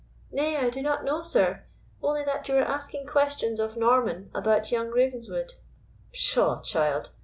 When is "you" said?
2.47-2.55